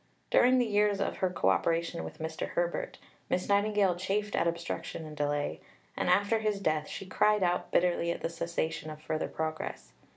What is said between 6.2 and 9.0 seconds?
his death she cried out bitterly at the cessation of